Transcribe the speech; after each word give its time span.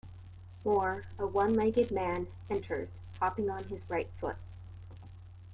Moore, 0.65 1.03
a 1.19 1.27
one-legged 1.27 1.91
man, 1.91 2.25
enters, 2.49 2.89
hopping 3.19 3.51
on 3.51 3.65
his 3.65 3.87
right 3.87 4.09
foot. 4.19 4.37